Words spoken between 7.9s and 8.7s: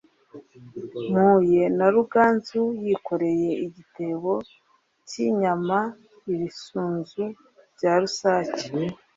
rusake.